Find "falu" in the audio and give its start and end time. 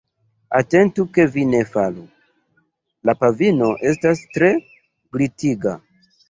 1.75-2.05